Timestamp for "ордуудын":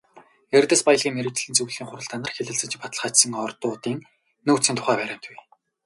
3.45-3.97